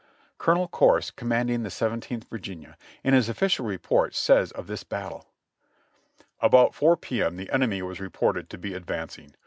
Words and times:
Colonel 0.39 0.67
Corse, 0.67 1.11
commanding 1.11 1.61
the 1.61 1.69
Seventeenth 1.69 2.27
Virginia, 2.27 2.75
in 3.03 3.13
his 3.13 3.29
ofTficial 3.29 3.67
report 3.67 4.15
says 4.15 4.51
of 4.53 4.65
this 4.65 4.83
battle: 4.83 5.27
"About 6.39 6.73
4 6.73 6.97
P. 6.97 7.21
M. 7.21 7.35
the 7.35 7.51
enemy 7.51 7.83
was 7.83 7.99
reported 7.99 8.49
to 8.49 8.57
be 8.57 8.73
advancing. 8.73 9.35